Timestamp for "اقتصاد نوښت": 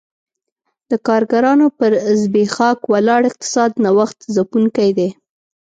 3.29-4.19